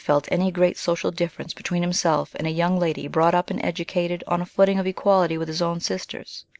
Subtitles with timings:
[0.03, 4.23] felt any great social difference between himself and a young lady brought up and educated
[4.25, 6.43] on a footing of equality with his own sisters.